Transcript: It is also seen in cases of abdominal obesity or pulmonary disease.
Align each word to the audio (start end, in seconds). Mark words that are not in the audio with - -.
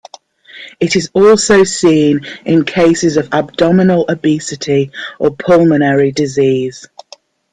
It 0.79 0.95
is 0.95 1.11
also 1.13 1.63
seen 1.63 2.25
in 2.43 2.65
cases 2.65 3.17
of 3.17 3.31
abdominal 3.31 4.05
obesity 4.09 4.89
or 5.19 5.29
pulmonary 5.29 6.11
disease. 6.11 6.87